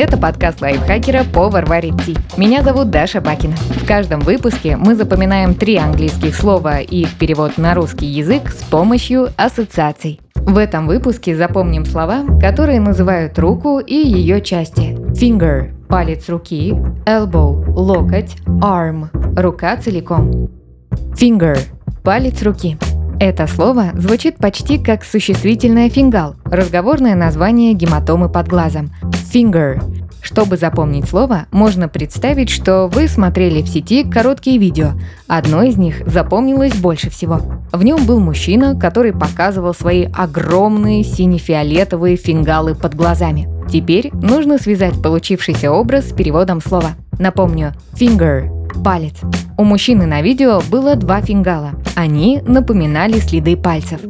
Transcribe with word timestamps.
Это 0.00 0.16
подкаст 0.16 0.60
лайфхакера 0.60 1.24
«Повар 1.24 1.66
варит 1.66 2.00
ти». 2.06 2.16
Меня 2.36 2.62
зовут 2.62 2.88
Даша 2.88 3.20
Бакина. 3.20 3.56
В 3.56 3.84
каждом 3.84 4.20
выпуске 4.20 4.76
мы 4.76 4.94
запоминаем 4.94 5.56
три 5.56 5.74
английских 5.74 6.36
слова 6.36 6.78
и 6.78 7.00
их 7.00 7.18
перевод 7.18 7.58
на 7.58 7.74
русский 7.74 8.06
язык 8.06 8.50
с 8.50 8.62
помощью 8.62 9.30
ассоциаций. 9.36 10.20
В 10.36 10.56
этом 10.56 10.86
выпуске 10.86 11.34
запомним 11.34 11.84
слова, 11.84 12.22
которые 12.40 12.78
называют 12.78 13.40
руку 13.40 13.80
и 13.80 13.96
ее 13.96 14.40
части. 14.40 14.96
Finger– 15.20 15.74
палец 15.88 16.28
руки, 16.28 16.76
elbow– 17.04 17.64
локоть, 17.74 18.36
arm– 18.46 19.08
рука 19.36 19.76
целиком. 19.78 20.48
Finger– 21.20 21.58
палец 22.04 22.40
руки. 22.44 22.78
Это 23.20 23.48
слово 23.48 23.86
звучит 23.96 24.36
почти 24.36 24.78
как 24.78 25.02
существительное 25.02 25.90
фингал, 25.90 26.36
разговорное 26.44 27.16
название 27.16 27.72
гематомы 27.72 28.28
под 28.28 28.46
глазом. 28.46 28.92
Finger. 29.32 29.97
Чтобы 30.20 30.56
запомнить 30.56 31.08
слово, 31.08 31.46
можно 31.50 31.88
представить, 31.88 32.50
что 32.50 32.88
вы 32.88 33.08
смотрели 33.08 33.62
в 33.62 33.68
сети 33.68 34.04
короткие 34.04 34.58
видео. 34.58 34.92
Одно 35.26 35.62
из 35.62 35.76
них 35.76 36.06
запомнилось 36.06 36.74
больше 36.74 37.10
всего. 37.10 37.40
В 37.72 37.82
нем 37.82 38.04
был 38.04 38.20
мужчина, 38.20 38.78
который 38.78 39.12
показывал 39.12 39.74
свои 39.74 40.06
огромные 40.12 41.04
сине-фиолетовые 41.04 42.16
фингалы 42.16 42.74
под 42.74 42.94
глазами. 42.94 43.48
Теперь 43.70 44.10
нужно 44.12 44.58
связать 44.58 45.00
получившийся 45.02 45.70
образ 45.70 46.08
с 46.08 46.12
переводом 46.12 46.60
слова. 46.60 46.92
Напомню, 47.18 47.74
finger– 47.92 48.48
палец. 48.84 49.14
У 49.56 49.64
мужчины 49.64 50.06
на 50.06 50.22
видео 50.22 50.62
было 50.70 50.94
два 50.96 51.20
фингала. 51.20 51.72
Они 51.94 52.40
напоминали 52.46 53.18
следы 53.18 53.56
пальцев. 53.56 54.00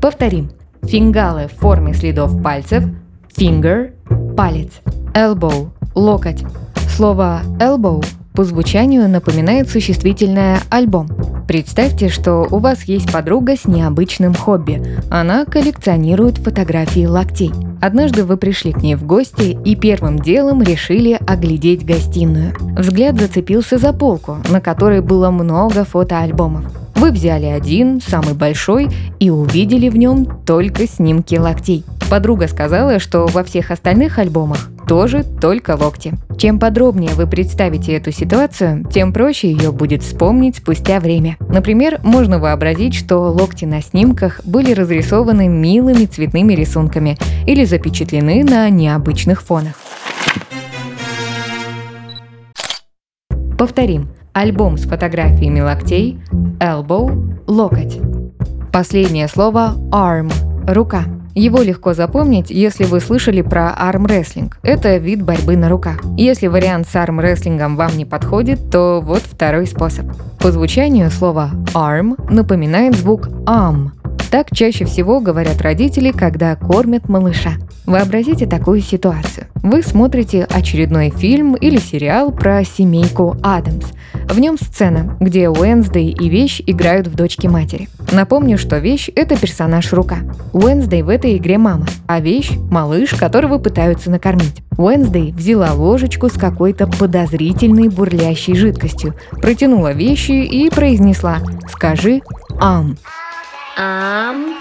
Повторим. 0.00 0.50
Фингалы 0.82 1.48
в 1.48 1.60
форме 1.60 1.92
следов 1.92 2.40
пальцев, 2.42 2.84
finger– 3.36 3.92
палец, 4.38 4.70
elbow– 5.14 5.70
локоть. 5.96 6.44
Слово 6.94 7.40
elbow 7.58 8.06
по 8.34 8.44
звучанию 8.44 9.08
напоминает 9.08 9.68
существительное 9.68 10.60
«альбом». 10.70 11.08
Представьте, 11.48 12.08
что 12.08 12.46
у 12.48 12.58
вас 12.58 12.84
есть 12.84 13.10
подруга 13.10 13.56
с 13.56 13.66
необычным 13.66 14.36
хобби. 14.36 14.80
Она 15.10 15.44
коллекционирует 15.44 16.38
фотографии 16.38 17.04
локтей. 17.04 17.50
Однажды 17.80 18.22
вы 18.22 18.36
пришли 18.36 18.72
к 18.72 18.80
ней 18.80 18.94
в 18.94 19.04
гости 19.04 19.58
и 19.64 19.74
первым 19.74 20.20
делом 20.20 20.62
решили 20.62 21.18
оглядеть 21.26 21.84
гостиную. 21.84 22.54
Взгляд 22.78 23.18
зацепился 23.18 23.76
за 23.76 23.92
полку, 23.92 24.36
на 24.48 24.60
которой 24.60 25.00
было 25.00 25.32
много 25.32 25.84
фотоальбомов. 25.84 26.64
Вы 26.94 27.10
взяли 27.10 27.46
один, 27.46 28.00
самый 28.00 28.34
большой, 28.34 28.88
и 29.18 29.30
увидели 29.30 29.88
в 29.88 29.96
нем 29.96 30.26
только 30.46 30.86
снимки 30.86 31.34
локтей. 31.34 31.84
Подруга 32.10 32.48
сказала, 32.48 32.98
что 33.00 33.26
во 33.26 33.44
всех 33.44 33.70
остальных 33.70 34.18
альбомах 34.18 34.70
тоже 34.88 35.24
только 35.24 35.76
локти. 35.76 36.14
Чем 36.38 36.58
подробнее 36.58 37.10
вы 37.10 37.26
представите 37.26 37.92
эту 37.92 38.12
ситуацию, 38.12 38.86
тем 38.90 39.12
проще 39.12 39.52
ее 39.52 39.72
будет 39.72 40.02
вспомнить 40.02 40.56
спустя 40.56 41.00
время. 41.00 41.36
Например, 41.50 42.00
можно 42.02 42.38
вообразить, 42.38 42.94
что 42.94 43.30
локти 43.30 43.66
на 43.66 43.82
снимках 43.82 44.40
были 44.44 44.72
разрисованы 44.72 45.48
милыми 45.48 46.06
цветными 46.06 46.54
рисунками 46.54 47.18
или 47.46 47.64
запечатлены 47.64 48.42
на 48.42 48.70
необычных 48.70 49.42
фонах. 49.42 49.74
Повторим. 53.58 54.08
Альбом 54.32 54.78
с 54.78 54.86
фотографиями 54.86 55.60
локтей, 55.60 56.18
elbow– 56.60 57.44
локоть. 57.46 57.98
Последнее 58.72 59.26
слово 59.28 59.74
arm– 59.90 60.32
рука. 60.68 61.17
Его 61.34 61.62
легко 61.62 61.94
запомнить, 61.94 62.50
если 62.50 62.84
вы 62.84 63.00
слышали 63.00 63.42
про 63.42 63.70
армрестлинг. 63.70 64.58
Это 64.62 64.96
вид 64.96 65.22
борьбы 65.22 65.56
на 65.56 65.68
руках. 65.68 65.98
Если 66.16 66.46
вариант 66.46 66.88
с 66.88 66.96
армрестлингом 66.96 67.76
вам 67.76 67.96
не 67.96 68.04
подходит, 68.04 68.70
то 68.70 69.00
вот 69.00 69.22
второй 69.22 69.66
способ. 69.66 70.06
По 70.40 70.50
звучанию 70.52 71.10
слово 71.10 71.50
arm 71.74 72.16
напоминает 72.32 72.96
звук 72.96 73.28
am, 73.46 73.90
так 74.30 74.48
чаще 74.52 74.84
всего 74.84 75.20
говорят 75.20 75.62
родители, 75.62 76.10
когда 76.10 76.54
кормят 76.54 77.08
малыша. 77.08 77.52
Вообразите 77.88 78.46
такую 78.46 78.82
ситуацию. 78.82 79.46
Вы 79.62 79.82
смотрите 79.82 80.44
очередной 80.44 81.08
фильм 81.08 81.54
или 81.54 81.78
сериал 81.78 82.30
про 82.30 82.62
семейку 82.62 83.38
Адамс. 83.42 83.86
В 84.28 84.38
нем 84.38 84.58
сцена, 84.58 85.16
где 85.20 85.48
Уэнсдей 85.48 86.10
и 86.10 86.28
Вещь 86.28 86.60
играют 86.66 87.06
в 87.06 87.14
дочки 87.14 87.46
матери. 87.46 87.88
Напомню, 88.12 88.58
что 88.58 88.76
Вещь– 88.76 89.08
это 89.16 89.38
персонаж 89.38 89.90
Рука. 89.94 90.18
Уэнсдей 90.52 91.00
в 91.00 91.08
этой 91.08 91.38
игре 91.38 91.56
мама, 91.56 91.86
а 92.06 92.20
Вещь– 92.20 92.50
малыш, 92.70 93.14
которого 93.14 93.56
пытаются 93.56 94.10
накормить. 94.10 94.62
Уэнсдей 94.76 95.32
взяла 95.32 95.72
ложечку 95.72 96.28
с 96.28 96.34
какой-то 96.34 96.88
подозрительной 96.88 97.88
бурлящей 97.88 98.54
жидкостью, 98.54 99.14
протянула 99.40 99.92
вещи 99.92 100.32
и 100.32 100.68
произнесла 100.68 101.38
«Скажи 101.72 102.20
«ам». 102.60 102.98
Ам. 103.78 104.58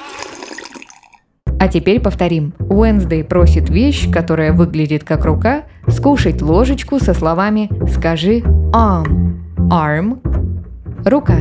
А 1.60 1.68
теперь 1.68 2.00
повторим. 2.00 2.54
Уэнсдей 2.60 3.24
просит 3.24 3.70
вещь, 3.70 4.12
которая 4.12 4.54
выглядит 4.54 5.04
как 5.04 5.26
рука, 5.26 5.64
скушать 5.88 6.42
ложечку 6.42 7.00
со 7.00 7.14
словами 7.14 7.70
«скажи 7.90 8.40
arm». 8.72 9.40
Arm– 9.70 10.22
рука. 11.06 11.40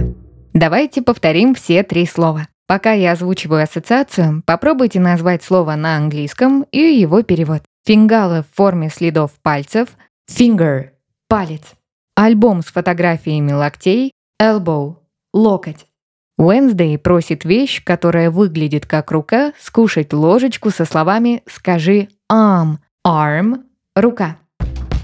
Давайте 0.55 1.03
повторим 1.03 1.55
все 1.55 1.83
три 1.83 2.07
слова. 2.07 2.49
Пока 2.67 2.93
я 2.93 3.13
озвучиваю 3.13 3.63
ассоциацию, 3.63 4.43
попробуйте 4.47 4.99
назвать 5.01 5.45
слово 5.45 5.77
на 5.77 5.97
английском 5.97 6.65
и 6.73 6.79
его 6.79 7.23
перевод. 7.23 7.63
Фингалы 7.85 8.43
в 8.43 8.57
форме 8.57 8.89
следов 8.89 9.33
пальцев, 9.43 9.91
finger– 10.29 10.89
палец. 11.29 11.63
Альбом 12.17 12.63
с 12.63 12.67
фотографиями 12.67 13.53
локтей, 13.53 14.13
elbow– 14.43 14.97
локоть. 15.35 15.87
Уэнсдей 16.39 16.99
просит 16.99 17.45
вещь, 17.45 17.83
которая 17.83 18.31
выглядит 18.31 18.85
как 18.85 19.11
рука, 19.11 19.53
скушать 19.59 20.13
ложечку 20.13 20.71
со 20.71 20.85
словами 20.85 21.43
«скажи 21.47 22.09
arm», 22.31 22.77
arm– 23.07 23.61
рука. 23.97 24.37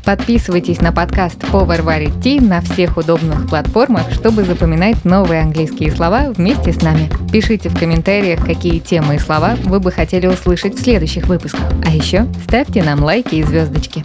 Подписывайтесь 0.04 0.82
на 0.82 0.92
подкаст 0.92 1.38
«Повар 1.50 1.80
варит 1.80 2.20
ти» 2.22 2.38
на 2.38 2.60
всех 2.60 2.98
удобных 2.98 3.48
платформах, 3.48 4.12
чтобы 4.12 4.44
запоминать 4.44 5.04
новые 5.06 5.40
английские 5.40 5.90
слова 5.90 6.32
вместе 6.36 6.72
с 6.72 6.82
нами. 6.82 7.08
Пишите 7.32 7.70
в 7.70 7.78
комментариях, 7.78 8.44
какие 8.44 8.78
темы 8.80 9.14
и 9.14 9.18
слова 9.18 9.54
вы 9.64 9.80
бы 9.80 9.90
хотели 9.90 10.26
услышать 10.26 10.74
в 10.74 10.82
следующих 10.82 11.28
выпусках. 11.28 11.72
А 11.86 11.94
еще 11.94 12.26
ставьте 12.44 12.82
нам 12.82 13.02
лайки 13.02 13.36
и 13.36 13.42
звездочки. 13.42 14.04